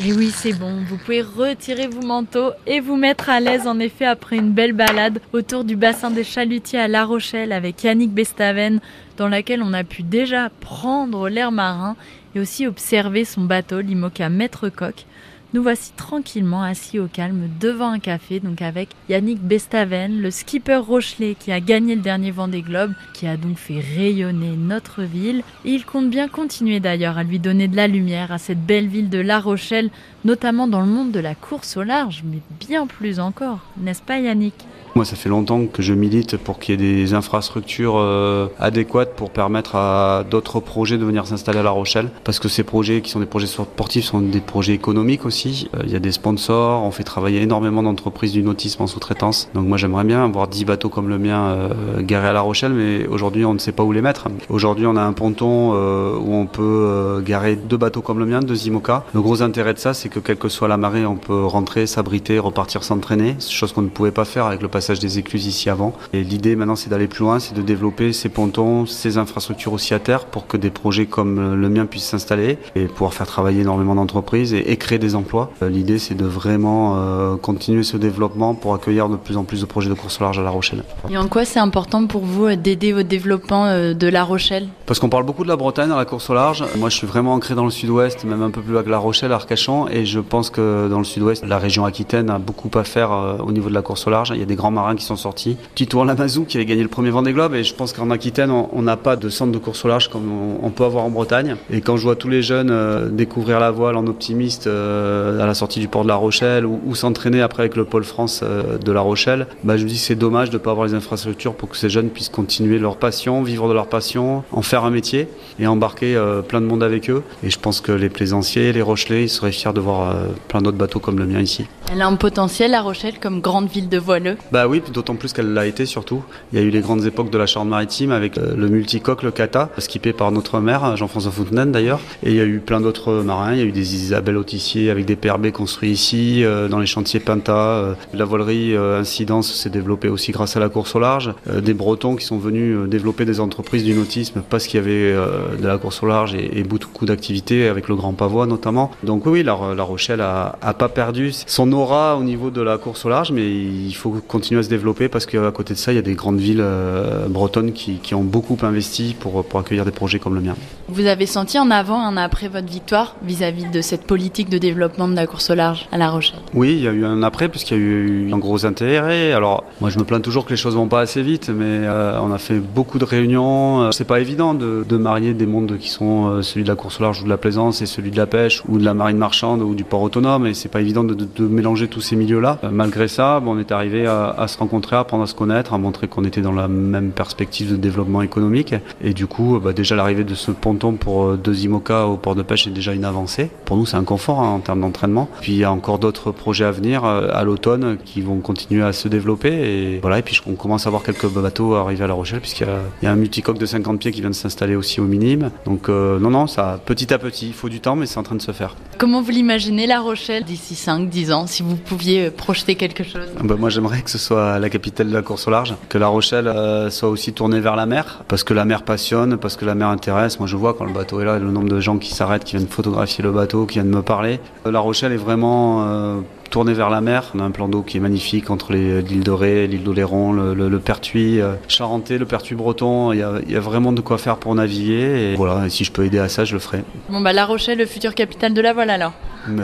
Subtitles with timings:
[0.00, 3.78] Et oui, c'est bon, vous pouvez retirer vos manteaux et vous mettre à l'aise en
[3.78, 8.10] effet après une belle balade autour du bassin des chalutiers à La Rochelle avec Yannick
[8.10, 8.80] Bestaven,
[9.18, 11.94] dans laquelle on a pu déjà prendre l'air marin
[12.34, 15.04] et aussi observer son bateau, l'Imoca Maître Coq.
[15.54, 20.76] Nous voici tranquillement assis au calme devant un café, donc avec Yannick Bestaven, le skipper
[20.76, 25.42] Rochelet qui a gagné le dernier Vendée Globe, qui a donc fait rayonner notre ville.
[25.66, 28.88] Et il compte bien continuer d'ailleurs à lui donner de la lumière à cette belle
[28.88, 29.90] ville de La Rochelle,
[30.24, 34.20] notamment dans le monde de la course au large, mais bien plus encore, n'est-ce pas
[34.20, 34.54] Yannick?
[34.94, 39.14] Moi, ça fait longtemps que je milite pour qu'il y ait des infrastructures euh, adéquates
[39.16, 42.10] pour permettre à d'autres projets de venir s'installer à La Rochelle.
[42.24, 45.70] Parce que ces projets qui sont des projets sportifs sont des projets économiques aussi.
[45.74, 49.48] Euh, il y a des sponsors, on fait travailler énormément d'entreprises du nautisme en sous-traitance.
[49.54, 52.72] Donc moi, j'aimerais bien avoir 10 bateaux comme le mien euh, garés à La Rochelle,
[52.72, 54.28] mais aujourd'hui, on ne sait pas où les mettre.
[54.50, 58.66] Aujourd'hui, on a un ponton où on peut garer deux bateaux comme le mien, deux
[58.66, 59.04] IMOCA.
[59.14, 61.86] Le gros intérêt de ça, c'est que quelle que soit la marée, on peut rentrer,
[61.86, 63.36] s'abriter, repartir s'entraîner.
[63.40, 65.92] Chose qu'on ne pouvait pas faire avec le passé des écluses ici avant.
[66.12, 69.94] Et l'idée maintenant, c'est d'aller plus loin, c'est de développer ces pontons, ces infrastructures aussi
[69.94, 73.62] à terre pour que des projets comme le mien puissent s'installer et pouvoir faire travailler
[73.62, 75.50] énormément d'entreprises et, créer des emplois.
[75.62, 79.60] Euh, l'idée, c'est de vraiment euh, continuer ce développement pour accueillir de plus en plus
[79.60, 80.82] de projets de course au large à La Rochelle.
[81.10, 84.68] Et en quoi c'est important pour vous euh, d'aider au développement de La Rochelle?
[84.86, 86.64] Parce qu'on parle beaucoup de la Bretagne dans la course au large.
[86.76, 88.98] Moi, je suis vraiment ancré dans le sud-ouest, même un peu plus loin que La
[88.98, 92.84] Rochelle, Arcachon, et je pense que dans le sud-ouest, la région Aquitaine a beaucoup à
[92.84, 93.10] faire
[93.44, 94.30] au niveau de la course au large.
[94.34, 95.56] Il y a des grands marins qui sont sortis.
[95.74, 98.82] Tito Lamazou qui avait gagné le premier Vendée Globe et je pense qu'en Aquitaine on
[98.82, 100.30] n'a pas de centre de course au large comme
[100.62, 101.56] on, peut avoir en Bretagne.
[101.70, 105.46] Et quand je vois tous les jeunes euh, découvrir la voile en optimiste euh, à
[105.46, 108.78] la sortie du port de La Rochelle ou, s'entraîner après avec le pôle France euh,
[108.78, 111.54] de La Rochelle, bah, je me dis c'est dommage de ne pas avoir les infrastructures
[111.54, 114.90] pour que ces jeunes puissent continuer leur passion, vivre de leur passion, en faire un
[114.90, 115.28] métier
[115.58, 117.22] et embarquer plein de monde avec eux.
[117.42, 120.14] Et je pense que les plaisanciers, les Rochelais, ils seraient fiers de voir
[120.48, 121.66] plein d'autres bateaux comme le mien ici.
[121.94, 125.34] Elle a un potentiel, La Rochelle, comme grande ville de voileux Bah oui, d'autant plus
[125.34, 126.22] qu'elle l'a été surtout.
[126.50, 129.30] Il y a eu les grandes époques de la Charente-Maritime avec euh, le multicoque, le
[129.30, 132.00] Kata, skippé par notre maire, Jean-François Fontenay d'ailleurs.
[132.22, 133.52] Et il y a eu plein d'autres marins.
[133.52, 136.86] Il y a eu des Isabelle Autissier avec des PRB construits ici, euh, dans les
[136.86, 137.52] chantiers Pinta.
[137.52, 141.34] Euh, la voilerie Incidence s'est développée aussi grâce à la course au large.
[141.46, 145.66] Des Bretons qui sont venus développer des entreprises du nautisme parce qu'il y avait de
[145.66, 148.92] la course au large et, beaucoup d'activités avec le Grand Pavois notamment.
[149.02, 153.32] Donc oui, la, Rochelle a, pas perdu son au niveau de la course au large,
[153.32, 156.02] mais il faut continuer à se développer parce qu'à côté de ça, il y a
[156.02, 160.34] des grandes villes euh, bretonnes qui, ont beaucoup investi pour, pour accueillir des projets comme
[160.34, 160.54] le mien.
[160.88, 165.08] Vous avez senti en avant, un après votre victoire vis-à-vis de cette politique de développement
[165.08, 166.40] de la course au large à La Rochelle?
[166.52, 169.32] Oui, il y a eu un après puisqu'il y a eu un gros intérêt.
[169.32, 172.20] Alors, moi, je me plains toujours que les choses vont pas assez vite, mais euh,
[172.20, 173.90] on a fait beaucoup de réunions.
[173.92, 177.02] C'est pas évident de, marier des mondes qui sont euh, celui de la course au
[177.02, 179.62] large ou de la plaisance et celui de la pêche ou de la marine marchande
[179.62, 180.46] ou du port autonome.
[180.46, 181.16] Et c'est pas évident de,
[181.62, 182.58] mélanger tous ces milieux-là.
[182.72, 186.08] malgré ça, on est arrivé à, se rencontrer, à apprendre à se connaître, à montrer
[186.08, 188.74] qu'on était dans la même perspective de développement économique.
[189.00, 192.34] Et du coup, bah, déjà l'arrivée de ce ponton pour euh, deux IMOCA au port
[192.34, 193.48] de pêche est déjà une avancée.
[193.64, 195.28] Pour nous, c'est un confort hein, en termes d'entraînement.
[195.40, 198.82] Puis il y a encore d'autres projets à venir euh, à l'automne qui vont continuer
[198.82, 199.52] à se développer.
[199.52, 200.18] Et voilà.
[200.18, 202.66] Et puis on commence à voir quelques bateaux arriver à La Rochelle puisqu'il
[203.02, 205.52] y, a un multicoque de 50 pieds qui vient de s'installer aussi au minime.
[205.64, 207.46] Donc euh, non, non, ça petit à petit.
[207.46, 208.74] Il faut du temps, mais c'est en train de se faire.
[208.98, 213.56] Comment vous l'imaginez La Rochelle d'ici 5-10 ans, si vous pouviez projeter quelque chose bah,
[213.58, 216.48] Moi, j'aimerais que ce soit la capitale de la course au large, que La Rochelle
[216.48, 219.74] euh, soit aussi tournée vers la mer, parce que la mer passionne, parce que la
[219.74, 220.38] mer intéresse.
[220.38, 222.56] Moi, je vois quand le bateau est là, le nombre de gens qui s'arrêtent, qui
[222.56, 224.40] viennent photographier le bateau, qui viennent me parler.
[224.64, 227.32] La Rochelle est vraiment tournée vers la mer.
[227.34, 230.54] On a un plan d'eau qui est magnifique entre l'île de Ré, l'île d'Oléron, le,
[230.54, 233.12] le, Pertuis, euh, Charentais, le Pertuis breton.
[233.12, 233.22] Il y,
[233.56, 235.32] a, vraiment de quoi faire pour naviguer.
[235.32, 236.84] Et voilà, si je peux aider à ça, je le ferai.
[237.08, 239.14] Bon, bah La Rochelle, le futur capital de la voile alors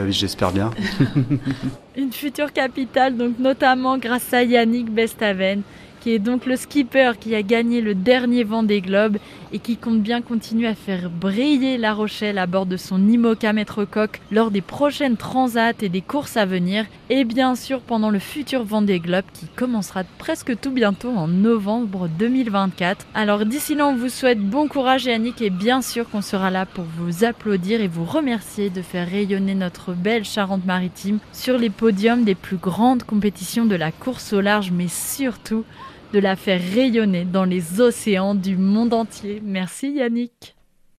[0.09, 0.71] J'espère bien.
[1.97, 5.63] Une future capitale, donc notamment grâce à Yannick Bestaven
[6.01, 9.19] qui est donc le skipper qui a gagné le dernier vent des globes
[9.53, 13.53] et qui compte bien continuer à faire briller La Rochelle à bord de son IMOCA
[13.53, 18.11] Maître Coq lors des prochaines transats et des courses à venir et bien sûr pendant
[18.11, 23.07] le futur Vendée Globe qui commencera presque tout bientôt en novembre 2024.
[23.15, 26.67] Alors d'ici là on vous souhaite bon courage Yannick et bien sûr qu'on sera là
[26.67, 32.25] pour vous applaudir et vous remercier de faire rayonner notre belle Charente-Maritime sur les podiums
[32.25, 35.65] des plus grandes compétitions de la course au large mais surtout
[36.13, 39.41] de la faire rayonner dans les océans du monde entier.
[39.45, 40.58] Merci Yannick.